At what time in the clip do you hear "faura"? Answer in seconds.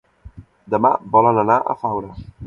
1.83-2.09